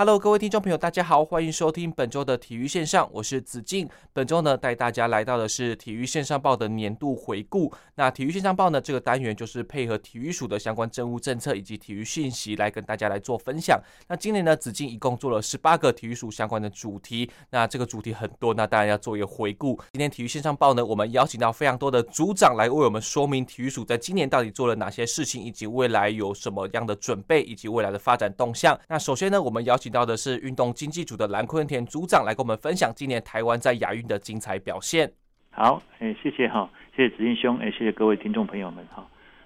[0.00, 3.86] Hello，各位听众朋友，大家好，欢迎收听本周的体育线上，我是子敬。
[4.14, 7.70] 本周呢，带大家来到的是体育线上报的年度回顾。
[7.96, 13.78] 那体育线上报呢，这个单元就是配合体育署的相关政务政策以及体育讯息来跟大家来做分享。
[14.08, 17.30] 那今年呢，子敬一共做了十八个体育署相关的主题。
[17.50, 19.78] 那这个主题很多，那当然要做一个回顾。
[19.92, 28.80] 今天体育线上报呢，我们邀请到非常多的组长来为我们说明体育署在今年到底做了哪些事情，以及未来有什么样的准备，以及未来的发展动向。
[28.88, 35.10] 那首先呢，我们邀请到的是运动经济组的蓝坤田组长来跟我们分享今年台湾在亚运的精彩表现。
[35.52, 39.04] 好，哎，谢谢哈，谢谢子敬兄，哎，谢谢各位听众朋友们哈。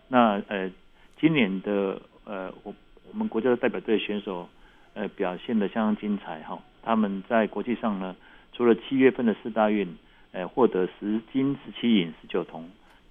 [0.08, 0.70] 那呃，
[1.18, 2.74] 今年的呃，我
[3.10, 4.46] 我们国家的代表队选手
[4.92, 6.62] 呃表现得相当精彩哈。
[6.82, 8.14] 他们在国际上呢，
[8.52, 9.96] 除了七月份的四大运，
[10.32, 12.68] 呃，获得十金十七银十九铜，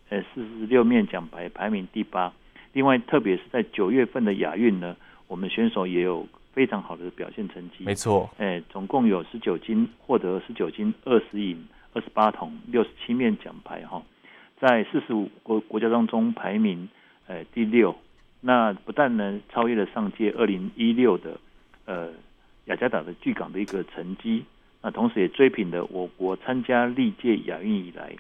[0.10, 2.32] 呃，四十六面奖牌，排名第八。
[2.74, 4.96] 另外，特别是在九月份的亚运呢，
[5.28, 6.28] 我们选手也有。
[6.54, 14.02] 非常好的表现成绩，没错，哎，总共有十九金，获得十九金、二十银、二十八铜、六十七面奖牌哈，
[14.60, 16.88] 在四十五个国家当中排名
[17.26, 17.96] 呃第六，
[18.40, 21.40] 那不但呢超越了上届二零一六的
[21.86, 22.10] 呃
[22.66, 24.46] 雅加达的巨港的一个成绩，
[24.84, 28.14] 那同时也追平了我国参加历届亚运以来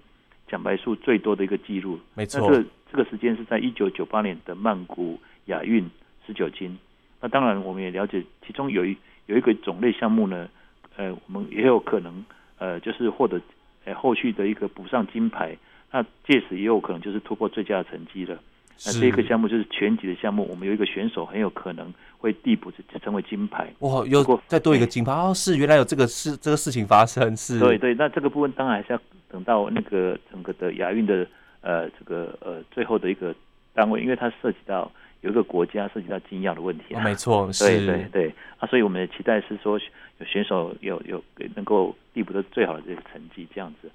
[0.47, 5.87] 奖牌数最多的一个记录，没错，那这个这个时间是在一九九八年的曼谷亚运
[6.25, 6.75] 十九金。
[7.23, 8.97] 那当然，我们也了解，其中有一
[9.27, 10.49] 有一个种类项目呢，
[10.97, 12.21] 呃，我们也有可能，
[12.57, 13.39] 呃，就是获得
[13.85, 15.55] 呃后续的一个补上金牌，
[15.89, 18.37] 那届时也有可能就是突破最佳的成绩了。
[18.85, 22.69] 那这一个项目就是拳击的项目，我们有一个选手很有可能会递补
[23.01, 23.71] 成为金牌。
[23.79, 25.31] 哇，又再多一个金牌哦！
[25.33, 27.57] 是原来有这个事这个事情发生，是。
[27.57, 28.99] 对对，那这个部分当然还是要
[29.31, 31.25] 等到那个整个的亚运的
[31.61, 33.33] 呃这个呃最后的一个
[33.73, 34.91] 单位，因为它涉及到。
[35.23, 39.79] 有一个国家涉及到禁药的问题，啊，没错，对对对啊，所以我们的期待是说，
[40.19, 41.23] 有选手有有
[41.55, 43.89] 能够递补的最好的这个成绩这样子。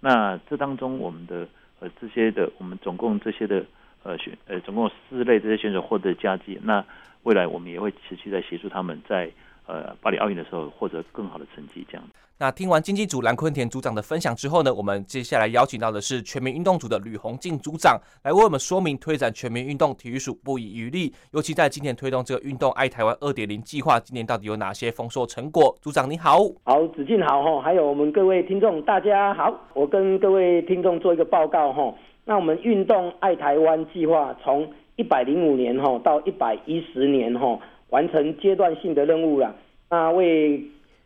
[0.00, 1.46] 那这当中，我们的
[1.78, 3.64] 呃这些的，我们总共这些的
[4.02, 6.84] 呃选呃总共四类这些选手获得佳绩，那
[7.22, 9.30] 未来我们也会持续在协助他们在
[9.66, 12.04] 呃巴黎奥运的时候获得更好的成绩这样。
[12.36, 25.72] 那听完经济组蓝坤田组长的分享之后呢，我们接下来邀请到的是全民运动组的吕红静组长来为我们说明推展全民运动体育署不遗余力，尤其在今年推动这个运动爱台湾二点零计划，今年到底有哪些丰硕成果？
[25.80, 31.94] 组长你好，好，子敬好哈，还有我们各位听众大家好，我跟各位听众做一个报告哈。
[32.24, 37.58] 那我们运动爱台湾计划从一百零五年哈到一百一十年哈
[37.94, 39.54] 完成阶段性的任务啦，
[39.88, 40.60] 那为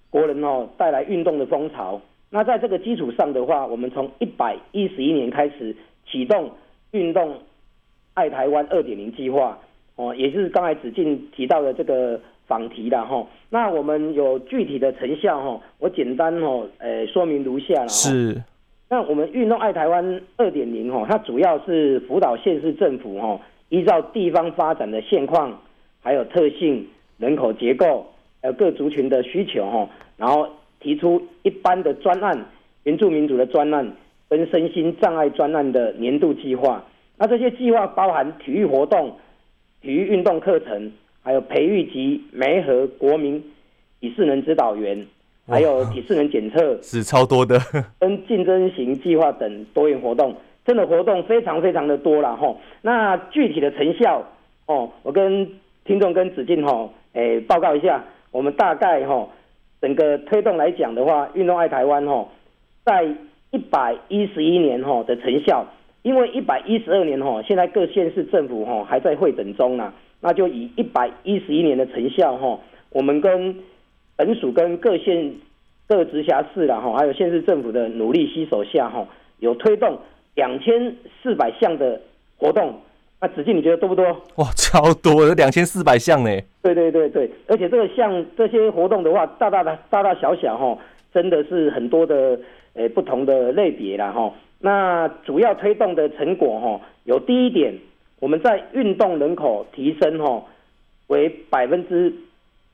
[0.08, 2.00] 国人哦带来运动的风潮。
[2.30, 5.76] 那在这个基础上的话，我们从一百一十一年开始
[6.10, 6.50] 启动
[6.92, 7.34] 运动
[8.14, 9.58] 爱台湾二点零计划
[9.96, 13.26] 哦，也就是刚才子敬提到的这个访题了哈。
[13.50, 17.88] 那我们有具体的成效哈，我简单哦呃说明如下了。
[17.88, 18.42] 是。
[18.90, 23.38] 那我们运动爱台湾二点零哦，它主要是辅导县市政府哦，
[23.68, 25.60] 依照地方发展的现况，
[26.02, 26.86] 还有特性、
[27.18, 28.06] 人口结构。
[28.40, 30.48] 还有各族群的需求哈，然后
[30.78, 32.46] 提出一般的专案、
[32.84, 33.92] 原住民族的专案
[34.28, 36.84] 跟身心障碍专案的年度计划。
[37.16, 39.16] 那这些计划包含体育活动、
[39.82, 43.42] 体育运动课程，还有培育及媒合国民
[44.00, 45.04] 体适能指导员，
[45.48, 47.58] 还有体适能检测，是超多的，
[47.98, 50.32] 跟竞争型计划等多元活动，
[50.64, 52.56] 真的活动非常非常的多了哈。
[52.82, 54.24] 那具体的成效
[54.66, 55.50] 哦，我跟
[55.88, 58.04] 听众跟子敬哈，诶报告一下。
[58.30, 59.26] 我们大概哈，
[59.80, 62.28] 整个推动来讲的话，运动爱台湾哈，
[62.84, 63.04] 在
[63.50, 65.66] 一百一十一年哈的成效，
[66.02, 72.60] 因为一百一十二年哈，现在各县市政府哈还在会诊中呢，那就以一百一十一年的成效哈，
[72.90, 73.56] 我们跟
[74.14, 75.36] 本署跟各县
[75.88, 79.08] 各直辖市啦哈，还有县市政府的努力携手下哈，
[79.38, 79.98] 有推动
[80.34, 81.98] 两千四百项的
[82.36, 82.74] 活动。
[83.20, 84.04] 那子敬你觉得多不多？
[84.36, 86.30] 哇，超多，有两千四百项呢。
[86.62, 90.78] 对对对对，而且这个项这些活动的话，大大的大大小小哈，
[91.12, 92.38] 真的是很多的
[92.74, 94.32] 诶、欸、不同的类别啦哈。
[94.60, 97.74] 那主要推动的成果哈，有第一点，
[98.20, 100.44] 我们在运动人口提升哈
[101.08, 102.12] 为百分之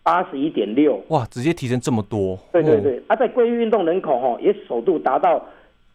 [0.02, 1.02] 八十一点六。
[1.08, 2.38] 哇，直接提升这么多。
[2.52, 5.43] 对对对，哦、啊，在归运动人口哈也首度达到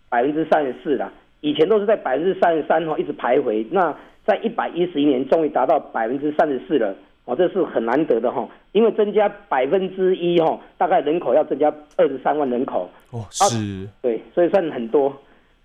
[0.09, 1.11] 百分之三十四啦。
[1.41, 3.65] 以前都是在百分之三十三哈，一直徘徊。
[3.71, 6.95] 那在一百一十一年，终于达到百分之三十四了
[7.25, 8.47] 哦，这是很难得的哈。
[8.71, 15.11] 因为增加百分之一哈，大概人口要增加二十三万人口哦，是、啊，对，所以算很多。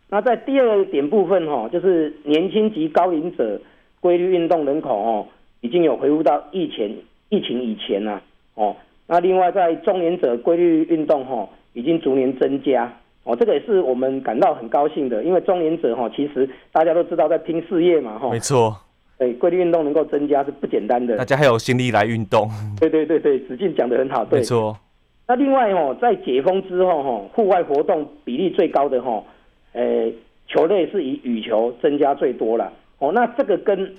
[0.08, 3.60] 那在第二点部分哈，就是年轻及高龄者
[4.00, 5.26] 规律运动人口哦，
[5.60, 8.22] 已经有恢复到疫情疫情以前了
[8.54, 8.74] 哦。
[9.06, 12.90] 那另外在中年者规律运动哈，已经逐年增加。
[13.24, 18.30] 哦，这个也是我们感到很高兴的，因为中年者哈，其实大家都知道在拼事业嘛哈。
[18.30, 18.76] 没错。
[19.16, 21.16] 对，规律运动能够增加是不简单的。
[21.16, 22.48] 大家还有心力来运动。
[22.78, 24.24] 对对对对，子敬讲的很好。
[24.24, 24.40] 对。
[24.40, 24.76] 没错。
[25.26, 29.24] 那另外哦，在解封之后哈，户外活动比例最高的哈，
[29.72, 30.12] 呃，
[30.46, 32.70] 球类是以羽球增加最多了。
[32.98, 33.94] 哦，那这个跟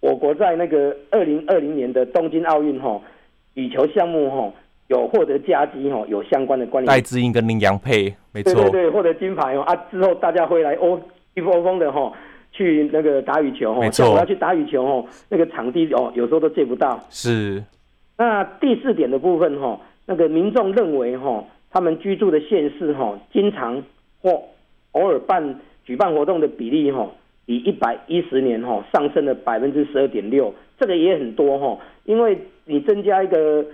[0.00, 3.00] 我国在那个二零二零年的东京奥运哈，
[3.54, 4.52] 羽球项目哈。
[4.88, 6.86] 有获得佳绩哦，有相关的关联。
[6.86, 9.74] 戴志颖跟林洋配，没错，对对对，获得金牌哦啊！
[9.90, 11.00] 之后大家会来哦，
[11.34, 12.12] 一窝蜂的哈
[12.52, 17.00] 去那个打羽球哦，没错，我要去打羽球哦，那个场地哦，有时候都借不到。
[17.08, 17.64] 是。
[18.18, 23.82] 那第四点的部分哈，那个民众认为哈，他们居住的县市哈，经常
[24.20, 24.42] 或
[24.92, 27.08] 偶尔办举办活动的比例哈，
[27.46, 33.64] 比一百一十年哈上升了百分之十二点六，这个也很多哈，因为你增加一个。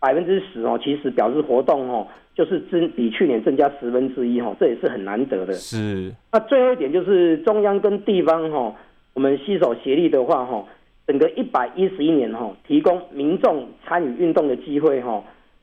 [0.00, 5.52] 百分之十哦，其实表示活动哦，就是增比去年增加十分之一哦，这也是很难得的。
[5.54, 6.14] 是。
[6.30, 8.72] 那最后一点就是中央跟地方哈，
[9.14, 10.64] 我们携手协力的话哈，
[11.06, 15.20] 整个一百一十一年哈，提供民众参与运动的机会哈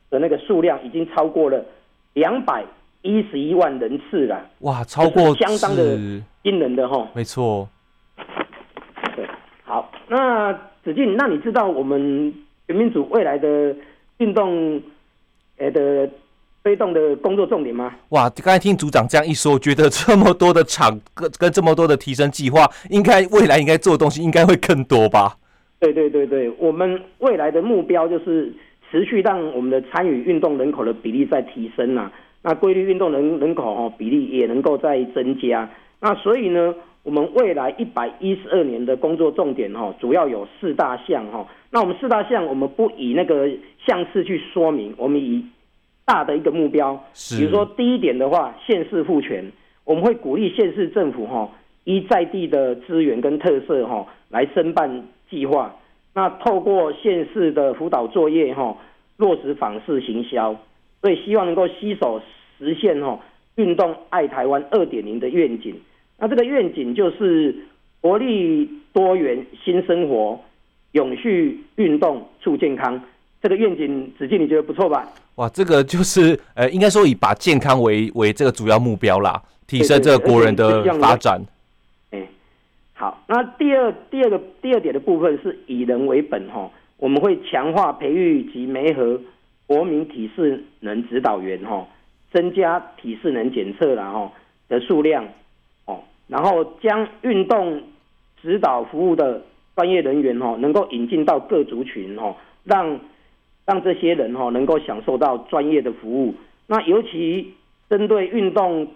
[0.09, 1.63] 的那个数量已经超过了
[2.13, 2.65] 两百
[3.03, 4.45] 一十一万人次了。
[4.59, 5.95] 哇，超过相当的
[6.43, 7.07] 惊人的哈。
[7.15, 7.69] 没错。
[9.15, 9.25] 对，
[9.63, 10.51] 好，那
[10.83, 12.33] 子敬，那你知道我们
[12.67, 13.73] 全民组未来的？
[14.17, 14.81] 运动，
[15.57, 16.09] 呃的
[16.63, 17.93] 推动的工作重点吗？
[18.09, 25.37] 哇，刚才听组长这样一说，我觉得这么多的厂跟跟这么多的提升计划，应该未来应该做的东西应该会更多吧？
[25.79, 28.51] 对对对对，我们未来的目标就是
[28.89, 35.69] 持续让我们的参与运动人口的比例在提升啊，那规律运动人人口哦比例也能够再增加，
[35.99, 36.73] 那所以呢，
[37.05, 41.47] 我们未来一百一十二年的工作重点哈，主要有四大项哈。
[41.69, 43.47] 那我们四大项，我们不以那个
[43.85, 45.45] 项次去说明，我们以
[46.03, 46.99] 大的一个目标，
[47.37, 49.45] 比如说第一点的话，县市赋权，
[49.83, 51.47] 我们会鼓励县市政府哈，
[51.83, 55.75] 依在地的资源跟特色哈，来申办计划。
[56.15, 58.75] 那透过县市的辅导作业哈，
[59.17, 60.55] 落实访视行销，
[61.01, 62.19] 所以希望能够携手
[62.57, 63.19] 实现哈
[63.57, 65.75] 运动爱台湾二点零的愿景。
[66.17, 67.55] 那这个愿景就是
[68.01, 70.39] 活力多元新生活。
[70.91, 72.97] 永续运动促健康，
[73.41, 75.05] 这个愿景，子敬你觉得不错吧？
[75.35, 81.41] 哇，这个就是呃，应该说以把健康为为这个主要目标啦，提升这个国人的发展。
[82.11, 82.25] 哎，
[82.93, 89.19] 好，那第二第二个第二点的部分是以人为本哈，我们会强化培育及媒合
[89.67, 91.85] 国民体适能指导员哈，
[92.31, 94.31] 增加体适能检测然后
[94.69, 95.27] 的数量哦，
[96.27, 97.81] 然后将运动
[98.41, 99.41] 指导服务的。
[99.75, 102.33] 专业人员哦，能够引进到各族群哦，
[102.63, 102.97] 让
[103.65, 106.33] 让这些人哦能够享受到专业的服务。
[106.65, 107.53] 那尤其
[107.89, 108.87] 针对运动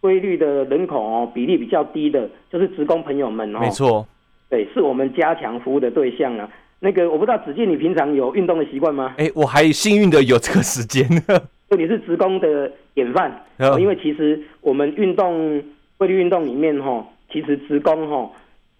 [0.00, 3.58] 规律的人口哦，比例比较低的，就是职工朋友们哦。
[3.60, 4.08] 没错，
[4.48, 6.48] 对，是我们加强服务的对象啊。
[6.80, 9.14] 那个我不知道子健，你平常有运动的习惯吗？
[9.18, 11.06] 哎，我还幸运的有这个时间。
[11.68, 13.44] 就你是职工的典范，
[13.78, 15.62] 因为其实我们运动
[15.98, 18.30] 规律运动里面哈，其实职工哈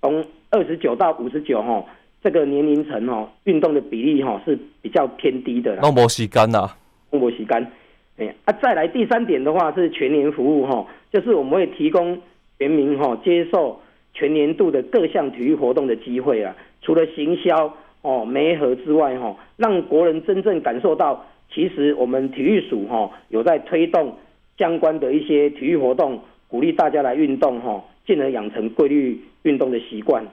[0.01, 1.85] 从二十九到五十九哈，
[2.23, 5.77] 这个年龄层哈，运动的比例哈是比较偏低的。
[5.83, 6.71] 那没时间呐，
[7.11, 7.71] 没时间。
[8.19, 12.19] 哎，啊，再来第三点的话是全年服务哈，就是我们会提供
[12.59, 13.81] 全民哈接受
[14.15, 16.55] 全年度的各项体育活动的机会啊。
[16.83, 24.17] 除了行销哦媒合之外哈，让国人真正感受到，其实我们体育署哈有在推动
[24.57, 30.26] 相关的一些体育活动，鼓励大家来运动哈，进而养成规律运动的习惯。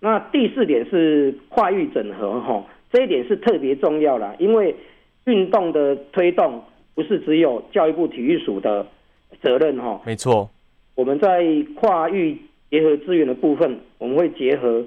[0.00, 4.74] 那第四点是跨域整合哈，这一点是特别重要啦，因为
[5.24, 6.62] 运动的推动
[6.94, 8.86] 不是只有教育部体育署的
[9.42, 10.00] 责任哈。
[10.04, 10.50] 没错，
[10.94, 11.44] 我们在
[11.76, 12.36] 跨域
[12.70, 14.84] 结合资源的部分，我们会结合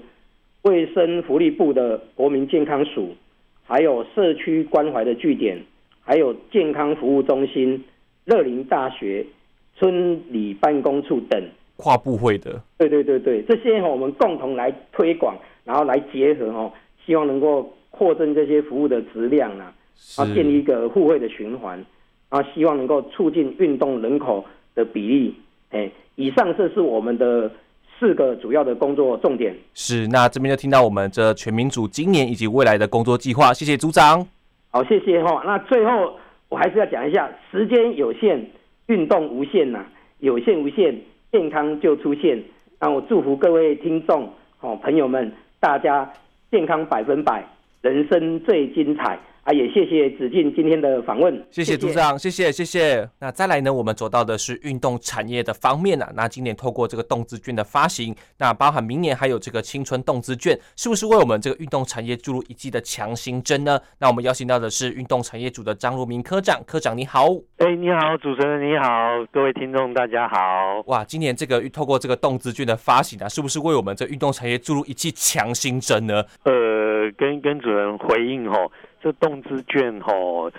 [0.64, 3.16] 卫生福利部的国民健康署，
[3.66, 5.58] 还有社区关怀的据点，
[6.02, 7.84] 还有健康服务中心、
[8.26, 9.26] 乐龄大学、
[9.76, 11.42] 村里办公处等。
[11.76, 16.72] 跨部会的，对对对对，这些我们共同来推广，然后来结合哦，
[17.04, 19.74] 希望能够扩增这些服务的质量啊，
[20.18, 21.84] 啊，建立一个互惠的循环，
[22.30, 25.36] 啊，希望能够促进运动人口的比例，
[25.72, 27.52] 哎，以上这是我们的
[28.00, 29.54] 四个主要的工作重点。
[29.74, 33.52] 是，那这边就听到我们这全民组今年以及未来的工作计划。
[33.52, 34.26] 谢谢组长。
[34.70, 35.42] 好，谢谢哈。
[35.44, 36.14] 那最后
[36.50, 38.46] 我还是要讲一下，时间有限，
[38.94, 39.84] 运动无限呐、
[40.20, 40.96] 有限无限，
[41.32, 42.40] 健康就出现。
[42.80, 46.08] 那我祝福各位听众、好朋友们，大家
[46.52, 47.44] 健康百分百，
[47.82, 49.18] 人生最精彩。
[49.44, 53.10] 啊，也谢谢子敬今天的访问，谢谢组长，谢谢谢谢。
[53.20, 56.12] 那再来呢，我们走到的是运动产业的方面呢、啊。
[56.16, 63.78] 那今年透过这个动资券的发行，那包含明年还有这个青春动资券，是不是为我们这个运动产业注入一剂的强心针呢？
[64.00, 67.28] 那我们邀请到的是运动产业组的张如明科长，科长你好。
[67.58, 70.38] 哎、欸，你好，主持人你好，各位听众大家好。
[70.86, 76.24] 哇，今年这个透过这个动资券的发行啊，是不是为我们这运动产业注入一剂强心针呢？
[76.46, 78.72] 呃，跟跟主任回应吼。
[79.04, 80.50] 这动资券吼，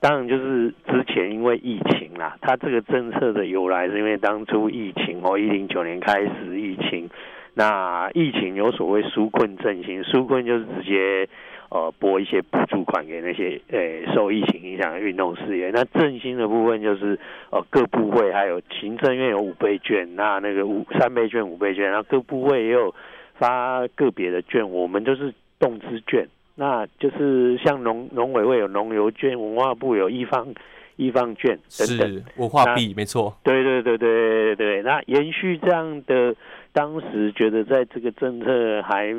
[0.00, 7.10] 当然就是之前因为疫情啦，它这个政策的由来是因为当初疫情哦，一零九年开始疫情，
[7.52, 11.28] 那疫情有所谓纾困振兴，纾困就是直接
[11.68, 17.18] 呃拨一些补助款给那些呃受疫情影响的运动事业，那振兴的部分就是
[17.50, 22.94] 呃各部会还有行政院有五倍券，那那个五三倍券五倍券，然后各部会也有
[23.34, 26.26] 发个别的券，我们就是动资券。
[26.60, 30.46] 那就是像农农委会有农游券，文化部有一方
[30.96, 33.34] 一方券等等，是文化币没错。
[33.42, 36.36] 对对对对对，那延续这样的，
[36.74, 39.16] 当时觉得在这个政策还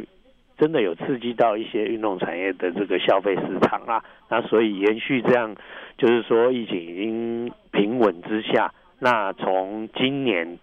[0.55, 5.55] 真的有刺激到一些运动产业的这个消费市场啊，那所以延续这样，
[5.97, 10.59] 就是说疫情已经平稳之下，那从今年。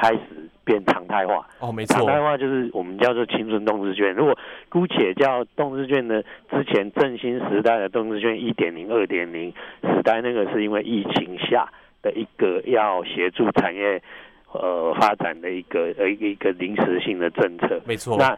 [0.00, 0.20] 开始
[0.64, 4.14] 变常态化哦，没错，常态化就是我们叫做青春动资券。
[4.14, 4.38] 如果
[4.70, 9.52] 姑且叫动资券的之前振兴时代的动资券一点零、二点零
[9.82, 11.68] 时代，那个是因为疫情下
[12.02, 14.02] 的一个要协助产业
[14.52, 18.16] 呃发展的一个呃一个一个临时性的政策，没错。
[18.16, 18.34] 那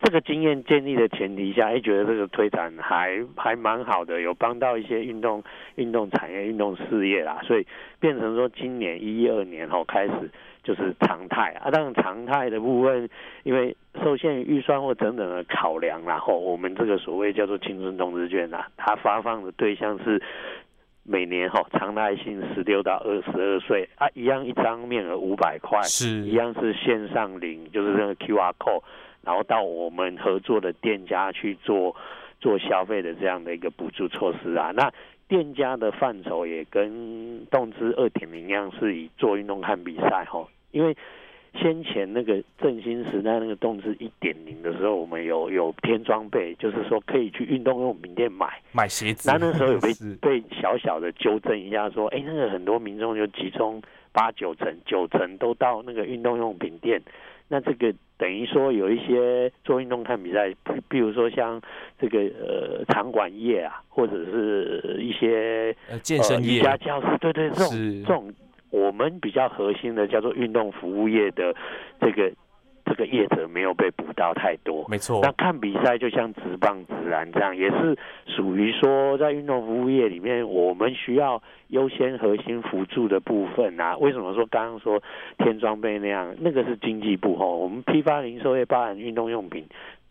[0.00, 5.42] 这个经验建立的前提下，哎，觉得这个推展还还蛮好的，有帮到一些运动
[5.76, 7.66] 运动产业、运动事业啦，所以
[7.98, 10.30] 变成说今年一一二年后开始。
[10.64, 13.08] 就是常态啊，当然常态的部分，
[13.42, 20.20] 因为受限于预算或等等的考量，然后我们这个所谓叫做青春动资券啊，它发放的对象是
[21.02, 28.82] 每年哈常态性十六到二十二岁啊，一样一张面额五百块，是一样是线上领，就是那个 QR code，
[29.22, 31.94] 然后到我们合作的店家去做
[32.40, 34.90] 做消费的这样的一个补助措施啊，那。
[35.26, 40.46] 店家的范畴也跟动资二点零一样，是以做运动看比赛哈。
[40.74, 40.94] 因为
[41.54, 49.30] 先前那个振兴时代那个动资一点零的时候，我们有有添装备，就是说可以去运动用品店买买鞋子。
[49.30, 49.90] 那那时候有被
[50.20, 53.80] 被小小的纠正一下，说，哎，那个很多民众就集中
[54.12, 57.00] 八九成九成都到那个运动用品店。
[57.46, 60.52] 那这个等于说有一些做运动看比赛，
[60.88, 61.60] 比如说像
[62.00, 67.70] 这个呃场馆业啊，或者是一些呃健身业、瑜伽教室，对对，这种
[68.02, 68.34] 这种
[68.74, 71.54] 我们比较核心的叫做运动服务业的
[72.00, 72.32] 这个。
[72.86, 75.18] 这个业者没有被补到太多，没错。
[75.22, 83.96] 那看比赛就像直棒、直篮这样，也是属于说在运动服务业里面，我们需要优先核心辅助的部分啊。
[83.96, 85.02] 为什么说刚刚说
[85.38, 86.36] 添装备那样？
[86.38, 89.64] 那个是经济部吼，我们批发零售业包含运动用品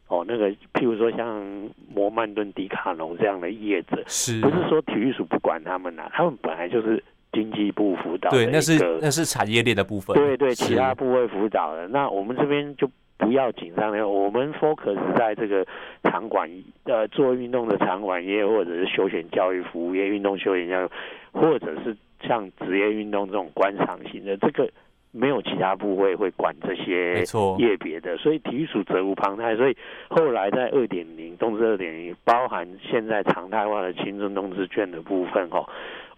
[0.07, 1.45] 哦，那个譬如说像
[1.93, 6.09] 摩曼顿、迪卡侬这样的业者，是不是说体育署不管他们啊？
[6.11, 7.03] 他们本来就是。
[7.33, 10.15] 经济部辅导的对，那是那是产业链的部分。
[10.15, 11.87] 对对，其他部位辅导的。
[11.87, 12.87] 那我们这边就
[13.17, 14.07] 不要紧张了。
[14.07, 15.65] 我们 focus 在这个
[16.03, 16.49] 场馆
[16.83, 20.89] 呃做运动的场馆业，或者是休闲教育服务业、运动休闲教育，
[21.31, 24.69] 或者是像职业运动这种观赏型的，这个
[25.11, 27.23] 没有其他部位会管这些
[27.57, 28.15] 业别的。
[28.17, 29.55] 所以体育署责无旁贷。
[29.55, 29.75] 所以
[30.09, 35.67] 后来在二点零动资二点零，包含现在常态化的青春动资券的部分哦。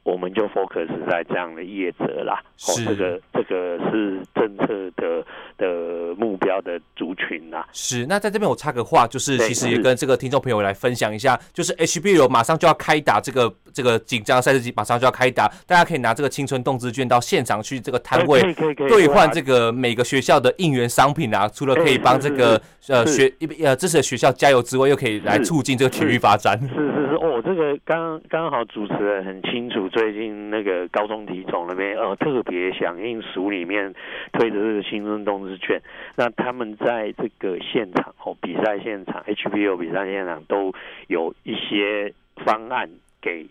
[0.05, 5.25] 我们就 focus 在这样的业者啦，哦，这个这个是政策的
[5.57, 7.67] 的目标的族群啦。
[7.74, 18.43] 是，那在这边我插个话，就是其实也跟这个听众朋友来分享一下，就是 HBL 马上就要开打这个这个紧张赛事，马上就要开打，大家可以拿这个青春动资券到现场去这个摊位
[18.88, 26.59] 兑换这个每个学校的应援商品啊，除了可以帮这个呃学一呃支持学校加油之外，又可以来促进这个体育发展。
[26.62, 29.89] 是是是，是哦，这个刚刚好主持人很清楚。
[29.95, 33.95] 最近那个高中体总那边呃特别响应署里面
[34.33, 35.81] 推的这个新春动资券，
[36.17, 40.73] 那他们在这个现场哦比赛现场 HBO 比赛现场都
[41.07, 42.89] 有一些方案
[43.21, 43.45] 给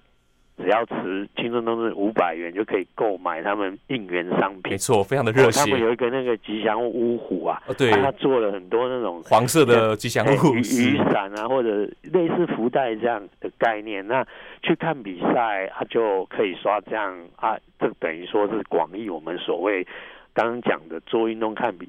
[0.56, 4.70] 只要持青春冬至五百元就可以购买他们应援商品。
[4.70, 5.60] 没错，非常的热血。
[5.60, 14.06] 他们有一个那个吉祥物虎啊，哦、对，他做了很多那种黄色的吉祥物雨雨伞啊，或者类似福袋这样的概念。
[14.06, 14.24] 那
[14.62, 19.84] 去看比赛，他就可以刷这样啊，这等于说是广义我们所谓
[20.32, 21.88] 刚刚讲的做运动看比。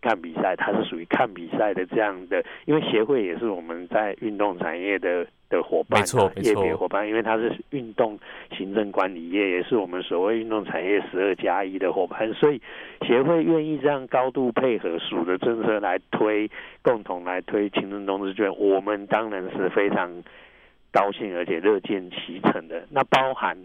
[0.00, 8.18] 看比赛，它是属于看比赛的这样的，因为协会也是我们在运动产业的的伙伴，没错，业别伙伴，因为它是运动
[8.56, 12.60] 行政管理业，也是我们所谓运动产业十二加一的伙伴，所以
[13.06, 16.50] 协会愿意这样高度配合署的政策来推，
[16.82, 20.22] 共同来推青春冬至券，我们当然是非常
[20.92, 22.84] 高兴而且乐见其成的。
[22.90, 23.56] 那包含。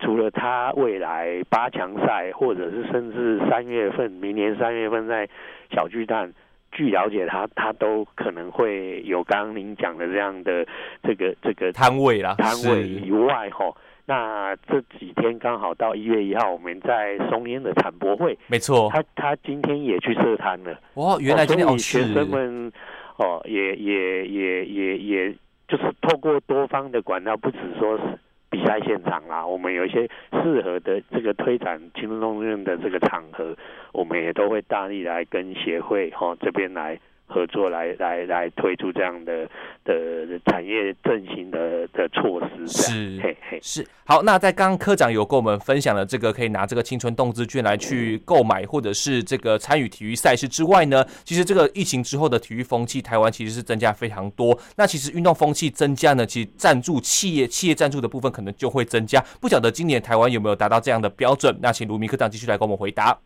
[0.00, 5.28] 除了他未来八强赛，或者是甚至三月份，明年三月份在
[5.70, 6.32] 小巨蛋，
[6.72, 10.66] 据了解他他都可能会有刚刚您讲的这样的
[11.02, 13.76] 这个这个摊位啦，摊位以外吼，
[14.06, 20.80] 那这几天刚好到一月一号，我们在松烟的产博会，没错，他他今天也去设摊了。
[20.94, 22.72] 哇，原来今天、哦、学生们
[23.18, 25.30] 哦，也也也也也
[25.68, 28.02] 就是透过多方的管道，不止说是。
[28.50, 33.56] 比赛现场啦，我们有一些适合的这个推展青春运动的这个场合，
[33.92, 36.98] 我们也都会大力来跟协会哈这边来。
[37.30, 39.48] 合作来来来推出这样的
[39.84, 39.94] 的
[40.46, 44.22] 产业振兴的的措施，是嘿嘿是好。
[44.22, 54.58] 那在刚刚科长有跟我们分享了这个可以拿这个青春动资券来去购买或者是这个参与体育赛事之外呢，其实这个疫情之后的体育风气，台湾其实是增加非常多。
[54.76, 59.24] 那其实运动风气增加呢，其实赞助企业企业赞助的部分可能就会增加。
[59.40, 61.56] 不晓得今年台湾有没有达到这样的标准？
[61.62, 63.16] 那请卢明科长继续来跟我们回答。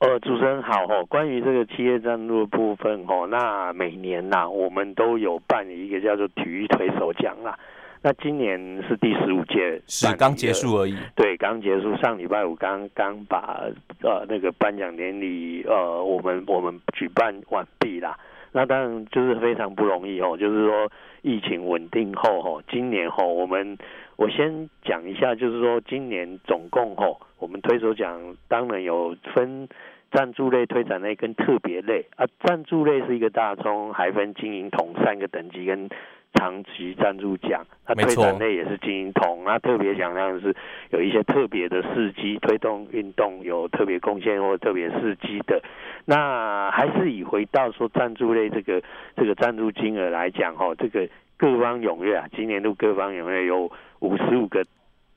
[0.00, 1.04] 呃，主持人好哦。
[1.10, 7.58] 关于这个企业赞助的部分哦，那每年呐，我们都有办一个叫做体育推手奖啦。
[8.02, 10.96] 那今年是第十五届，是刚结束而已。
[11.14, 13.60] 对，刚结束，上礼拜五刚刚把
[14.02, 18.18] 呃那个颁奖典礼呃，我们我们举办完毕啦。
[18.52, 23.76] 那当然就是非常不容易哦，就是说疫情稳定后哦，今年哦，我们
[24.16, 29.68] 我先讲一下，就是说今年总共哦，我们推手奖当然有分。
[30.10, 35.88] 赞助类、推展类跟特别类啊，赞助类是一个大宗，还分金银铜三个等级跟
[36.34, 37.64] 长期赞助奖。
[37.86, 40.52] 那推展类也是金银铜，那特别奖项是
[40.90, 45.62] 有一些特别的事迹，推动运动有特别贡献或特别事迹的。
[46.06, 48.82] 那还是以回到说赞助类这个
[49.16, 53.70] 这个赞助金额来讲，哈，这个各方踊跃啊，今年度各方踊跃有
[54.00, 54.64] 五十五个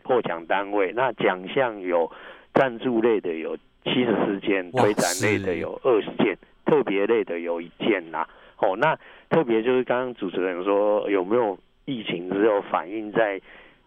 [0.04, 2.12] 获奖单位，那奖项有
[2.54, 3.58] 赞助类的有。
[3.84, 8.30] 七十四件，推展类的有二十件，特别类的有一件呐、啊。
[8.60, 8.98] 哦，那
[9.30, 13.42] 特别就是刚刚主持人说有没有疫情之后反映在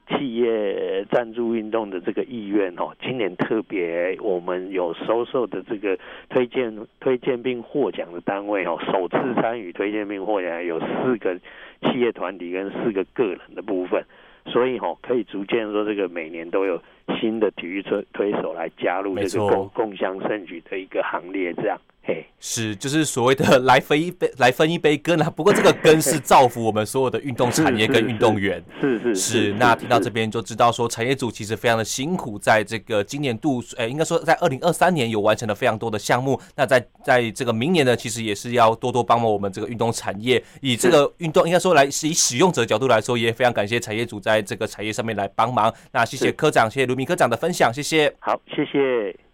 [0.09, 2.95] 企业赞助运动的这个意愿哦？
[3.03, 11.35] 今年特别我们有收受的这个推荐推荐并获奖的单位哦，首次参与推荐并获奖有四个
[11.83, 14.05] 企业团体跟四个个人的部分，
[14.47, 16.81] 所以哦可以逐渐说这个每年都有。
[17.21, 21.81] 新的体育推推手来加入这个共共享盛举的一个行列，这样。
[22.07, 25.29] 嘿，是，就是所谓的 来分一杯，来分一杯羹啊。
[25.29, 28.63] 不过这个羹是造福我们所有的运动产业跟运动员。
[28.81, 29.53] 是是是。
[29.55, 36.41] 那听到这边就知道说，产业组其实非常的辛苦，在这个今年度，诶，应该说在二零二三年有完成了非常多的项目。
[36.55, 40.41] 那在在这个明年呢，其实也是要多多帮忙我们这个运动产业。
[40.61, 45.75] 以这个运动应该说来是以使用者角度来说，也非常感谢产业组在这个产业上面来帮忙。
[45.91, 48.15] 那谢谢科长，谢谢卢明科长的分享，谢谢。
[48.21, 49.26] 好，谢谢。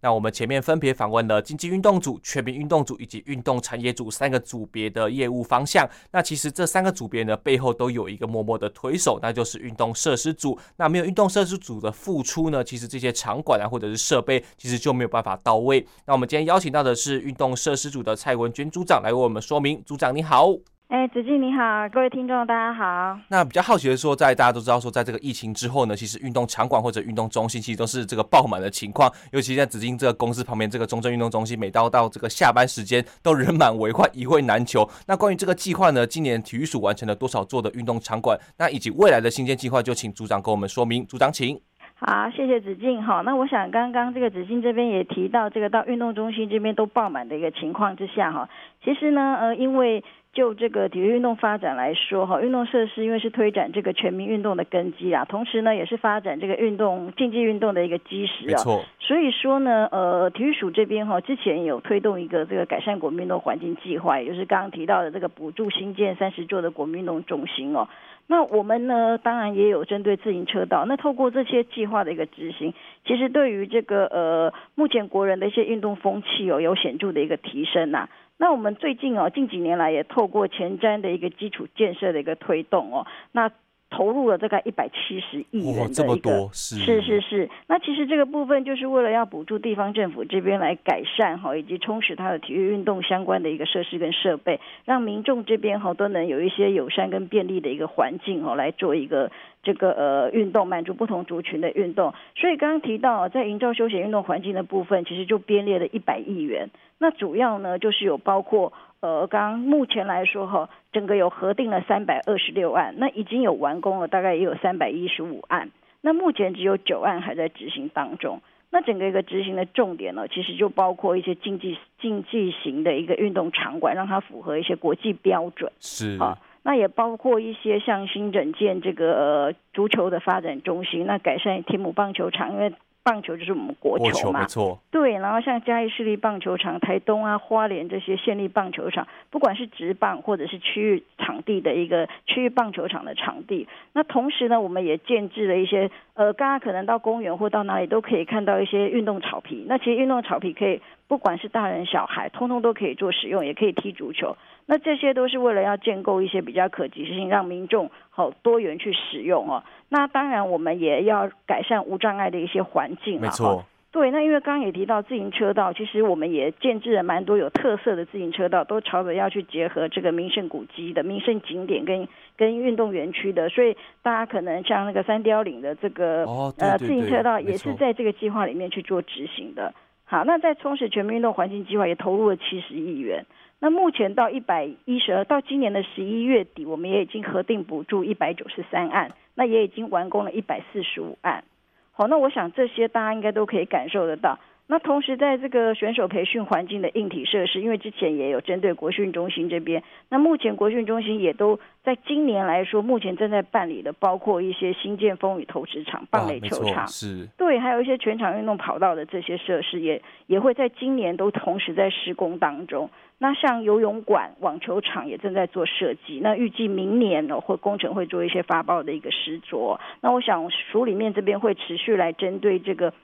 [0.00, 5.88] 那我们前面分别访问了竞技运动组、全民运动组以及运动产业组三个组别的业务方向。
[6.10, 10.58] 那其实这三个组别呢，背后都有一个默默的推手，那就是运动设施组。
[10.76, 15.86] 那没有运动设施组的付出呢，其实这些场馆啊或者是设备，其实就没有办法到位。
[16.06, 19.82] 那我们今天邀请到的是运动设施组的蔡文娟组长来为我们说明。
[19.84, 20.56] 组长你好。
[20.90, 23.16] 哎，子敬你好，各位听众大家好。
[23.28, 29.08] 那比较好奇的说，在大家都知道说，在这个疫情之后呢，其实运动场馆或者运动中心其实都是这个爆满的情况。
[29.30, 34.84] 尤其在子敬这个公司旁边，这个中正运动中心，每到到这个下班时间都人满为患，一会难求。
[35.06, 38.36] 那关于这个计划呢，今年体育署完成了多少座的运动场馆？
[38.58, 41.06] 那以及未来的新建计划，就请组长跟我们说明。
[41.06, 41.60] 组长请。
[41.94, 43.20] 好，谢谢子敬哈。
[43.20, 48.48] 那我想刚刚这个子敬这边也提到，这个到运动中心这边都爆满的一个情况之下哈，
[48.82, 58.46] 其实呢，呃，因为就这个体育运动发展来说，哈，运动设施因为是推展这个全民运动的根基啊，同时呢，也是发展这个运动竞技运动的一个基石啊。
[58.46, 58.84] 没错。
[59.00, 67.88] 所以说呢，呃，体育署这边哈，之前有推动一个这个改善国民运动环境计划，也就是刚刚提到的这个补助新建三十座的国民运动中心哦。
[68.30, 70.84] 那我们呢，当然也有针对自行车道。
[70.86, 72.72] 那透过这些计划的一个执行，
[73.04, 78.08] 其实对于这个呃，目前国人的一些运动风气哦，有显著的一个提升呐、啊。
[78.38, 83.50] 那我们最近哦，近几年来也透过前瞻的一个基础建设的一个推动哦，那。
[83.90, 87.50] 投入了大概一百七十亿元的一个，哦，这么多，是是是是。
[87.66, 99.30] 那其实这个部分就是为了要补助地方政府这边来改善哈，以及充实它的体育运动相关的一个设施跟设备，让民众这边哈都能有一些友善跟便利的一个环境哈，来做一个
[99.62, 102.14] 这个呃运动，满足不同族群的运动。
[102.36, 106.68] 所以刚刚提到在营造休闲运动环境的部分，其实就编列了一百亿元。
[106.98, 108.72] 那主要呢就是有包括。
[109.02, 115.70] 呃，刚刚目前来说哈，整个有核定了三百二十六案，那已经有完工了，大概也有三百一十五案，
[116.02, 118.42] 那目前只有九案还在执行当中。
[118.68, 125.72] 那整个一个执行的重点呢，其实就包括一些竞技竞技型的一个运动场馆，让它符合一些国际标准。
[125.80, 132.72] 是啊，那也包括一些像新整建这个呃足球的发展中心，那改善天母棒球场，因为。
[133.02, 134.78] 棒球就是我们国球嘛，球没错。
[134.90, 149.64] 对，然后像嘉义市立棒球场、台东啊、花莲这些县立棒球场，不管是职棒或者是区域场地的一个区域棒球场的场地，那同时呢，我们也建置了一些，呃，大家可能到公园或到哪里都可以看到一些运动草皮。
[149.66, 154.36] 那其实运动草皮可以，不管是大人小孩，通通都可以做使用，也可以踢足球。
[154.66, 159.64] 那这些都是为了要建构一些比较可及性，让民众好多元去使用哦。
[159.88, 163.20] 那当然，我们也要改善无障碍的一些环境。
[163.20, 163.64] 没错。
[163.90, 176.24] 对，那因为刚刚也提到自行车道，其实我们也建制了蛮多有特色的自行车道，都朝着要去结合这个名胜古迹的名胜景点跟跟运动园区的，所以大家可能像那个三貂岭的这个
[176.58, 179.74] 呃自行车道也是在这个计划里面去做执行的。
[180.10, 183.26] 好，那在充实全民运动环境计划也投入了七十亿元。
[183.60, 191.44] 那目前到一百一十二，到今年的十一月底，我们也已经核定补助一百九十三案，那也已经完工了一百四十五案。
[191.92, 194.40] 好，那我想这些大家应该都可以感受得到。
[194.70, 212.88] 那同时在这个选手培训环境的硬体设施，因为之前也有针对国训中心这边，那目前国训中心也都在今年来说，目前正在办理的，包括一些新建风雨投掷场、棒垒球场，是对，还有一些全场运动跑道的这些设施，也也会在今年都同时在施工当中。
[213.18, 219.80] 那像游泳馆、网球场也正在做设计，那预计明年呢，会工程会做一些发包的一个施作。
[220.00, 222.94] 那我想署里面这边会持续来针对这个，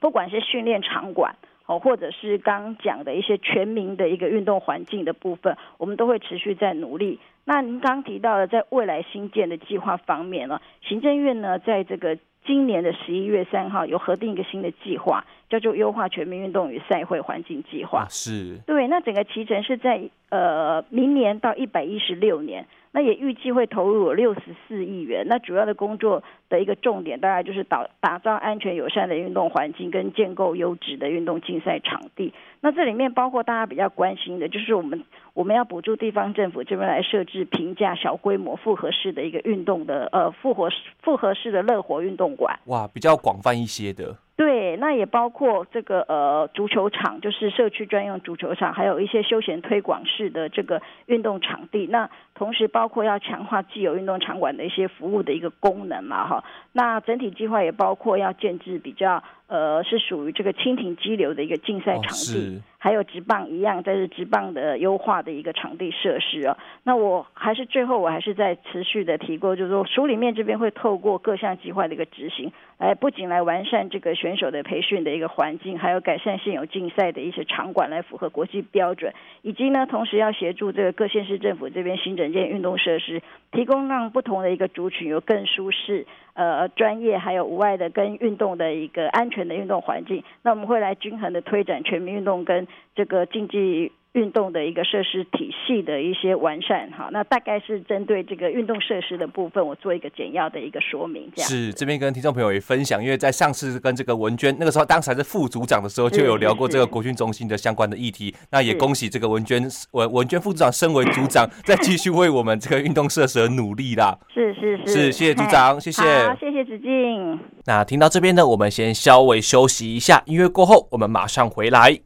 [0.00, 7.18] 不管是训练场馆哦，或者是刚讲的一些全民的一个运动环境的部分，我们都会持续在努力。
[7.44, 12.18] 那您刚提到的在未来新建的计划方面呢，行政院呢在这个。
[12.46, 18.00] 今年的十一月三号有核定一个新的计划，叫做优化全民运动与赛会环境计划。
[18.00, 18.58] 啊，是。
[18.66, 22.66] 对，那整个期程是在呃明年到一百一十六年。
[22.92, 25.26] 那也预计会投入有六十四亿元。
[25.28, 32.32] 那主要的工作的一个重点，大概就是打打造安全友善的运动环境，跟建构优质的运动竞赛场地。
[32.62, 35.04] 那这里面包括大家比较关心的，就是我们
[35.34, 40.70] 我们要补助地方政府这边来设置平价小规模复合式的一个运动的呃复合
[41.02, 42.58] 复合式的乐活运动馆。
[42.64, 44.16] 哇，比较广泛一些的。
[44.36, 51.86] 对，那也包括这个呃足球场，就是社区专用足球场，还有一些休闲推广式的这个运动场地。
[51.86, 56.44] 那同时包括要强化既有运动场馆的一些服务的一个功能嘛，哈。
[56.72, 59.22] 那整体计划也包括要建置比较。
[59.48, 66.56] 呃，是属于这个蜻蜓激流的一个竞赛场地，哦、还有直棒一样，这是职棒的优化的一个场地设施哦。
[66.82, 86.06] 那我还是最后，我还是在持续的提过，就是说署里面这边会透过各项计划的一个执行，来不仅来完善这个选手的培训的一个环境，还有改善现有竞赛的一些场馆来符合国际标准，以及呢，同时要协助这个各县市政府这边新整建运动设施，提供让不同的一个族群有更舒适。
[86.34, 97.08] 呃，专业还有无碍的跟运动的一个安全的运动环境，那我们会来均衡的推展全民运动跟这个竞技运动的一个设施体系的一些完善哈。
[97.12, 101.30] 那大概是针对这个运动设施的部分，我做一个简要的一个说明。
[101.34, 108.34] 这样是这边跟听众朋友也分享，因为在上次跟这个文娟那个时候，当时还是副组长的时候，就有聊过这个国训中心的相关的议题。
[108.50, 114.18] 那也恭喜这个文娟文文娟副组长身为组长，再继续为我们这个运动设施而努力啦。
[114.32, 116.02] 是是是，是谢谢组长，谢谢。
[116.02, 117.38] 好，谢谢子敬。
[117.66, 122.00] 那听到这边呢，我们先稍微休息一下，音乐过后我们马上回来。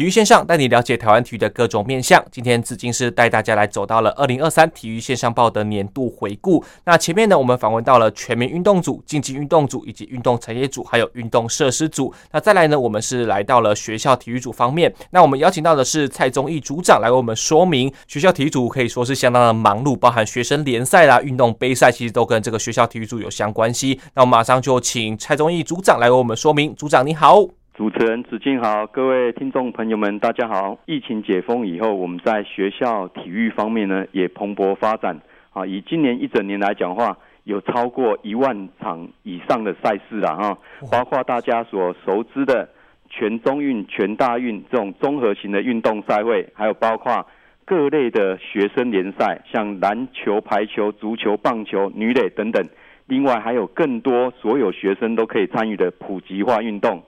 [0.00, 2.24] 体育线上带你了解台湾体育的各种面向。
[2.32, 6.64] 今天紫金是带大家来走到了二零二三体育线上报的年度回顾。
[6.86, 12.14] 那前面呢，我们访问到了全民运动组、竞技运动组以及运动产业组，还有运动设施组。
[12.32, 14.90] 那再来呢，我们是来到了学校体育组方面。
[15.10, 24.00] 那我们邀请到的是蔡宗义组长来为我们说明，学校体育组可以说是相当的忙碌，包含学生联赛啦、运动杯赛，其实都跟这个学校体育组有相关系。
[24.14, 26.74] 那我们马上就请蔡宗义组长来为我们说明。
[26.74, 27.59] 组长你好。
[27.76, 30.78] 主持人子敬好，各位听众朋友们，大家好。
[30.86, 35.18] 疫情解封以后，我们在学校体育方面呢也蓬勃发展
[35.52, 35.64] 啊。
[35.64, 40.58] 以今年一整年来讲话，有超过一万场以上的赛事了哈，
[40.90, 42.68] 包括大家所熟知的
[43.08, 47.24] 全中运、全大运这种综合型的运动赛会，还有包括
[47.64, 52.62] 各类的学生联赛，像篮球、排球、足球、棒球、女垒等等。
[53.06, 57.02] 另外还有更多所有学生都可以参与的普及化运动。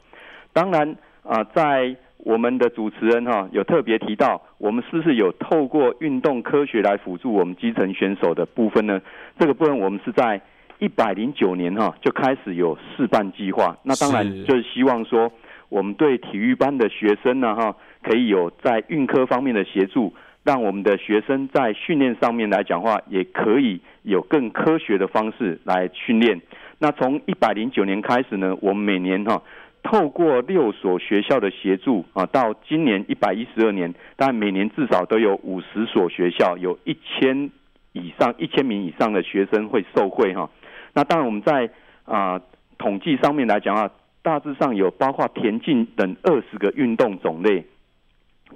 [0.52, 0.90] 当然
[1.22, 9.00] 啊、呃，在我们的主持人哈、啊、有特别提到，我们是不是有透过运动科学来辅助我们基层选手的部分呢？
[9.38, 10.40] 这个部分我们是在
[10.78, 13.76] 一百零九年哈、啊、就开始有示范计划。
[13.82, 15.32] 那当然就是希望说，
[15.68, 26.40] 我们对体育班的学生呢哈、啊，可以有在运科方面的协助，让我们的学生在训练上面来讲话，也可以有更科学的方式来训练。
[26.78, 29.42] 那从一百零九年开始呢，我们每年哈、啊。
[29.82, 37.50] 透过六所学校的协助啊，到今年一百一十二年，但每年至少都有五十所学校，有一千
[37.92, 40.48] 以上一千名以上的学生会受惠哈。
[40.94, 41.68] 那当然我们在
[42.04, 42.40] 啊
[42.78, 43.90] 统计上面来讲啊，
[44.22, 47.64] 大致上有包括田径等二十个运动种类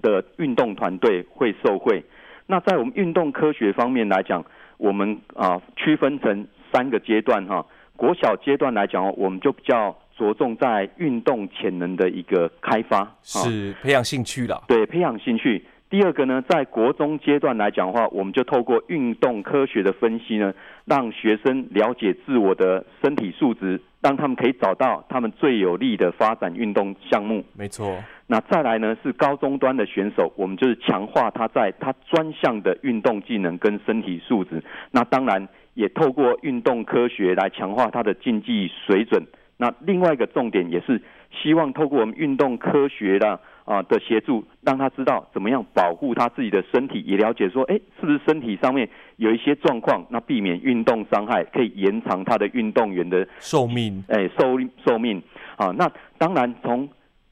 [0.00, 2.04] 的运动团队会受惠。
[2.46, 4.44] 那在我们运动科学方面来讲，
[4.78, 7.66] 我们啊区分成三个阶段哈。
[7.96, 9.96] 国小阶段来讲，我们就比较。
[10.16, 14.62] 着重在运动潜能的一个开发，是培养兴趣的。
[14.66, 15.64] 对，培养兴趣。
[15.88, 20.52] 第二个呢，在国中阶段来讲的话，我们就透过运动科学的分析呢，
[20.84, 27.44] 让学生了解自我的身体素质，让他们可以找到他们最有利的发展运动项目。
[27.54, 28.02] 没错。
[28.26, 34.60] 那再来呢，是高中端的选手，我们就是强化他在他专项的运动技能跟身体素质。
[34.90, 39.22] 那当然也透过运动科学来强化他的竞技水准。
[39.58, 55.22] 那另外一个重点也是希望透过我们运动科学的啊的协助，让他知道怎么样保护他自己的身体，也了解说，哎，是不是身体上面有一些状况，那避免运动伤害，可以延长他的运动员的寿命，哎，寿寿命
[55.56, 55.72] 啊。
[55.76, 56.86] 那当然从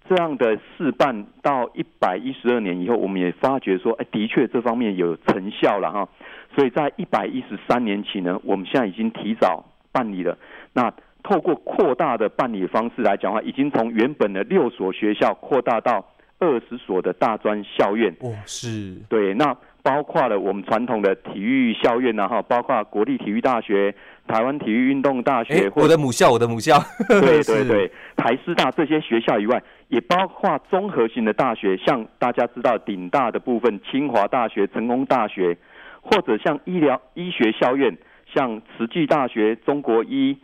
[0.08, 6.08] 这样的试办到一百一十二年以后，我们也发觉说，哎，的确这方面有成效了哈。
[6.56, 10.38] 所以在一百一十三年起呢，我们现在已经提早办理了
[10.72, 10.90] 那。
[11.24, 16.06] 透过扩大的办理方式来讲的话，已经从原本的六所学校扩大到
[16.38, 18.14] 二十所的大专校院。
[18.20, 18.94] 哦，是。
[19.08, 23.94] 对，那包括了我们传统的体育校院然后包括国立体育大学、
[24.28, 26.78] 台湾体育运动大学，我的母校，我的母校。
[27.08, 35.56] 对对对，台师大这些学校以外，也包括综合性的大学，像大家知道顶大的部分，清华大学、成功大学，
[36.02, 40.36] 或者像医疗医学校院，像慈济大学、中国医。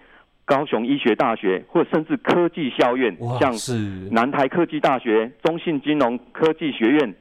[0.51, 3.55] 高雄医学大学，或甚至科技校院，像
[4.11, 7.15] 南台科技大学、中信金融科技学院，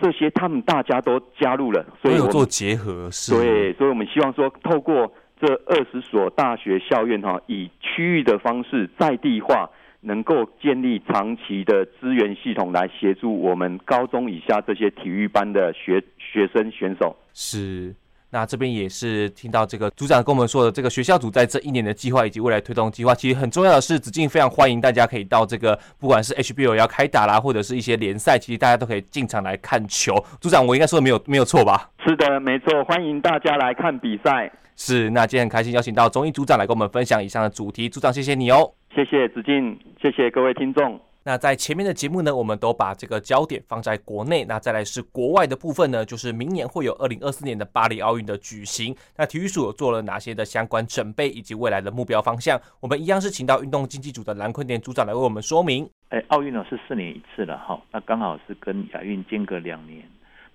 [0.00, 3.34] 这些他们大家都加入了，所以有做结合，是。
[3.34, 9.68] 对，所以我们希望说，透过这二十所大学校院哈，以区域的方式在地化，
[10.00, 17.14] 能够建立长期的资源系统，来协助我们高中以下这些体育班的学学生选手。
[17.34, 17.94] 是。
[18.30, 30.14] 那这边也是听到这个组长跟我们说的，这个学校组在这一年的计划以及未来推动计划，其实很重要的是，子敬非常欢迎大家可以到这个，不管是 HBL 要开打啦，或者是一些联赛，其实大家都可以进场来看球。
[30.40, 31.90] 组长，我应该说的没有没有错吧？
[32.06, 34.50] 是的，没错，欢迎大家来看比赛。
[34.76, 41.00] 是，那今天很开心邀请到综艺组长来跟我们分享以上的主题，组长谢谢你哦，谢谢子敬，谢谢各位听众。
[41.22, 48.96] 那在前面的节目呢，我们都把这个焦点放在国内，那再来是国外的部分呢，就是明年会有二零二四年的巴黎奥运的举行。
[49.16, 52.58] 那体育署做了哪些的相关准备以及未来的目标方向？
[52.80, 55.86] 我们一样是请到运动竞技组的蓝坤田组长来为我们说明。
[56.08, 60.02] 哎，奥运呢是四年一次了哈，那刚好是跟亚运间隔两年。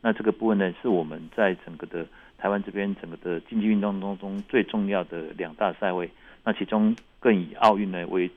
[0.01, 2.03] 那这个部分呢，是我们在整个的
[2.39, 6.09] 台湾这边整个的竞技运动当中最重要的两大赛会。
[6.43, 8.29] 那其中更以奥运呢为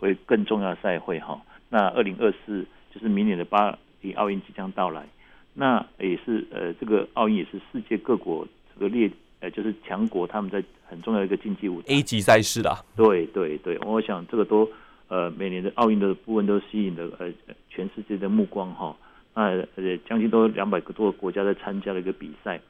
[0.00, 1.40] 为更重要的赛会哈。
[1.72, 5.06] 那二零二四就是明年的巴黎奥运即将到来，
[5.54, 12.84] 那也是呃这个奥运也是世界各国这个列呃就是强国他们在很重要的一个竞技舞台 A 级赛事啦。
[12.96, 14.68] 对对对，我想这个都
[15.06, 17.32] 呃每年的奥运的部分都吸引了呃
[17.68, 18.96] 全世界的目光哈。
[19.32, 19.42] 那
[19.76, 22.60] 呃将近都两百个多个国家在参加了一个比赛。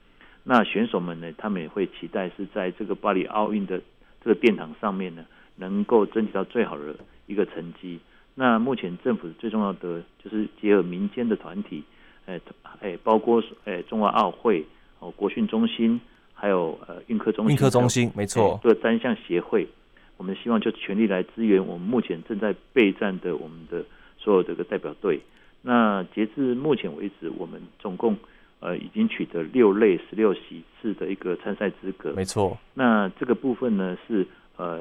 [0.44, 3.80] 那选手们呢，他们也会期待是在这个巴黎奥运的
[4.22, 5.24] 这个殿堂上面呢，
[5.56, 6.94] 能够争取到最好的
[7.26, 7.98] 一个成绩。
[8.40, 11.85] 那目前政府最重要的就是结合民间的团体，
[12.24, 12.40] 诶
[12.81, 14.64] 诶，包括诶中华奥会
[14.98, 16.00] 哦，国训中心，
[16.33, 19.68] 还有呃运科中心，运科中心没错，这单项协会，
[20.16, 23.85] 我们希望就全力来支援我们目前正在备战的我们的
[24.16, 25.20] 所有这个代表队。
[25.61, 28.16] 那截至目前为止，我们总共
[28.61, 32.57] 呃已经取得六类十六席次的一个参赛资格，没错。
[32.72, 34.26] 那这个部分呢是
[34.57, 34.81] 呃。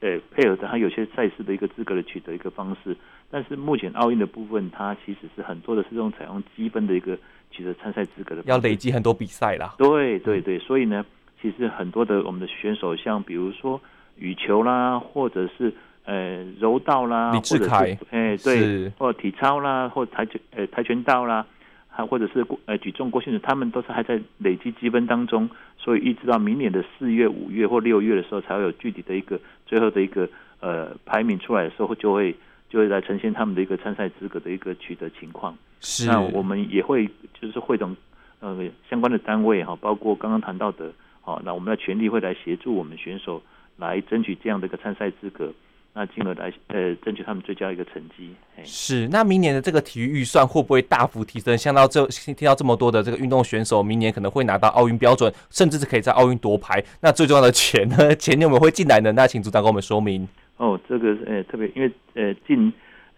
[0.00, 2.96] 呃，配合着它有些赛事的一个资格的取得一个方式，
[3.30, 7.16] 但是目前奥运的部分，它其实是很多的是这种采用积分的一个
[7.50, 9.74] 取得参赛资格的，要累积很多比赛啦。
[9.78, 11.04] 对对对，所以呢，
[11.40, 13.80] 其实很多的我们的选手，像比如说
[14.16, 15.72] 羽球啦，或者是
[16.04, 21.46] 呃柔道啦，李志凯，哎对，或体操啦，或跆拳呃跆拳道啦。
[21.88, 30.28] 还或者是呃举重、国训的，他们都是还在累积积分当中，所以一直到明年的四月、五月或六月的时候，才会有具体的一个最后的一个
[30.60, 32.34] 呃排名出来的时候，就会
[32.70, 35.54] 就会来呈现他们的一个参赛资格的一个取得情况。
[35.80, 37.06] 是，那我们也会
[37.38, 37.94] 就是汇总
[38.40, 38.56] 呃
[38.88, 43.42] 相关的单位哈，包括刚刚谈到的，好，那我们的全力会来协助我们选手
[43.76, 45.52] 来争取这样的一个参赛资格。
[45.98, 48.30] 那进而来呃争取他们最佳一个成绩。
[48.64, 51.56] 是，那明年的这个体育预算会不会大幅提升？
[51.56, 56.84] 像到这听到这么多的这个运动选手，明年可能会拿到奥运标准，甚至是可以在奥运夺牌。
[57.00, 58.14] 那最重要的钱呢？
[58.16, 59.10] 钱有没有会进来呢？
[59.12, 60.28] 那请组长跟我们说明。
[60.58, 62.70] 哦，这个呃特别，因为呃近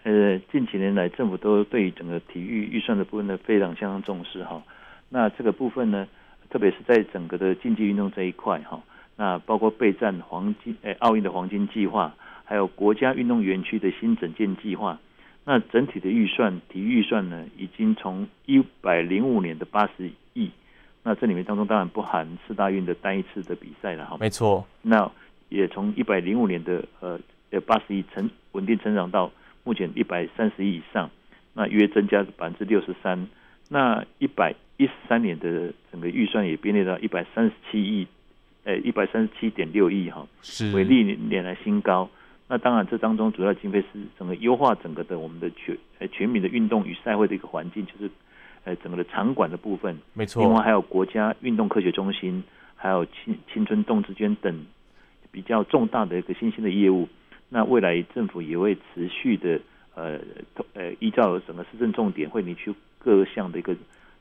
[0.05, 4.63] 呃近几年来，政府都对于整个体育预算的部分呢非常相当重视哈。
[5.09, 6.07] 那这个部分呢，
[6.49, 8.81] 特别是在整个的竞技运动这一块哈，
[9.17, 12.15] 那包括备战黄金呃奥运的黄金计划。
[12.49, 14.99] 还有国家运动园区的新整建计划，
[15.45, 20.51] 那整体的预算，体育预算呢，已经从一百零五年的八十亿，
[21.03, 24.17] 那这里面当中当然不含四大运的单一次的比赛了哈。
[24.19, 25.13] 没错，那
[25.51, 29.31] 也从一百零五年的呃呃八十亿成稳定成长到
[29.63, 31.11] 目前一百三十亿以上，
[31.53, 33.29] 那约增加百分之六十三。
[33.69, 38.07] 那一百一十三年的整个预算也编列到一百三十七亿，
[38.65, 42.09] 呃一百三十七点六亿哈，是为历年来新高。
[42.51, 48.11] 那当然，这当中主要经费是整个优化整个的我们的全呃全民的运动与赛会的一个环境，就是
[48.65, 49.99] 呃整个的场馆的部分。
[50.15, 50.43] 没错。
[50.43, 52.43] 另外还有国家运动科学中心，
[52.75, 54.65] 还有青青春动之间等
[55.31, 57.07] 比较重大的一个新兴的业务。
[57.51, 59.61] 那未来政府也会持续的
[59.95, 60.19] 呃
[60.73, 63.77] 呃依照整个市政重点，会拟出各项的一个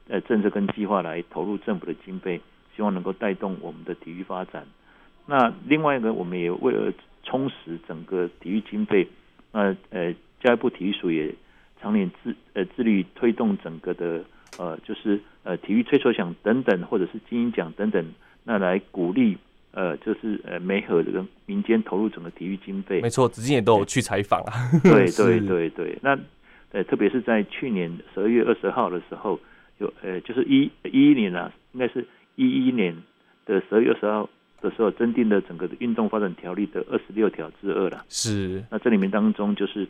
[0.10, 2.42] 呃政策跟计划来投入政府的经费，
[2.76, 4.66] 希望能够带动我们的体育发展。
[5.26, 6.92] 那另外一个，我们也为了
[7.28, 9.06] 充实整个体育经费，
[9.52, 11.36] 那呃，教育部体育署也
[11.82, 14.24] 常年致呃致力于推动整个的
[14.58, 18.04] 呃，就是呃体育吹球奖等等，或者是精英奖等等，
[18.46, 19.38] 那来鼓励
[19.74, 23.02] 呃，就是呃媒合的跟民间投入整个体育经费。
[23.02, 24.54] 没错，子敬也都有去采访啊。
[24.82, 26.18] 对 对对对，那
[26.72, 29.38] 呃特别是在去年十二月二十号的时候，
[29.80, 32.96] 有呃就是一一一年啊，应该是一一年
[33.46, 34.30] 的十二月二十号。
[34.70, 38.04] 的时候，增订了整个的运动发展条例的二十六条之二了。
[38.10, 38.64] 是。
[38.70, 39.88] 那这里面当中，就是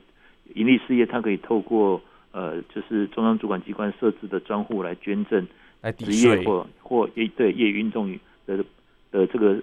[0.54, 2.02] 盈利事业，它可以透过
[2.32, 5.46] 呃，就是中央主管机关设置的专户来捐赠，
[5.82, 8.12] 来抵税或或业对业余运动
[8.46, 8.64] 的
[9.12, 9.60] 的这个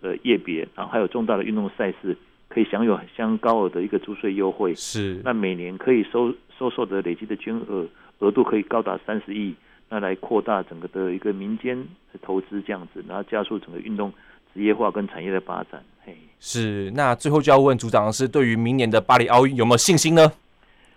[0.00, 2.16] 呃业别，然后还有重大的运动赛事，
[2.48, 4.74] 可以享有相当高额的一个租税优惠。
[4.74, 5.20] 是。
[5.24, 7.86] 那每年可以收收受的累积的捐额
[8.18, 9.54] 额度可以高达三十亿，
[9.88, 11.76] 那来扩大整个的一个民间
[12.12, 14.12] 的投资这样子，然后加速整个运动。
[14.56, 16.90] 职业化跟产业的发展，嘿，是。
[16.92, 20.32] 那最后就要问组长是，对于明年的巴黎奥运有没有信心呢？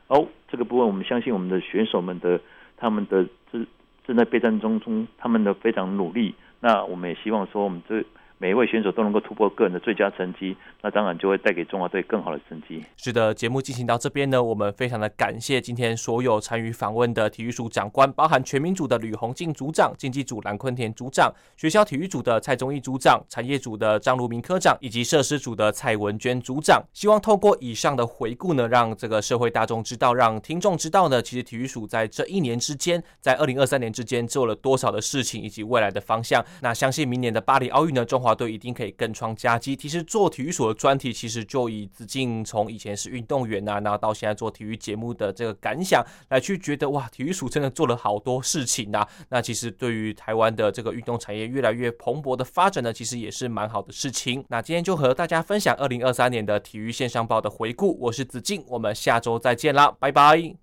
[0.08, 2.40] 哦，这个部分我们相信我们的选手们的
[2.78, 3.68] 他们的正
[4.08, 6.34] 正在备战中中，他们的非常努力。
[6.62, 8.02] 那我们也希望说，我们这。
[8.42, 12.82] 每一位选手都能够突破个人的最佳成绩，那当然就会带给中华队更好的成绩。
[12.96, 26.82] 是的，节目进行到这边呢，我们非常的感谢今天所有参与访问的体育署长官，包含全民组的吕红静组长、竞技组蓝坤田组长、学校体育组的蔡宗义组长、产业组的张如明科长以及设施组的蔡文娟组长。
[26.94, 36.42] 希望透过以上的回顾呢，让这个社会大众知道，让听众知道呢，其实体育署在这一年之间，在二零二三年之间做了多少的事情，以及未来的方向。
[36.62, 38.29] 那相信明年的巴黎奥运呢，中华。
[38.34, 54.44] 都一定可以更创佳绩其实做体育所的专题其实就以子敬从以前是运动员啊然后到现在做体育节目的这个感想来去觉得哇体育所真的做了好多事情啊那其实对于台湾的这个运动产业越来越蓬勃的发展呢其实也是蛮好的事情。
[54.50, 60.56] 那今天就和大家分享二零二三年的体育线上报的回顾我是子敬我们下周再见啦拜拜。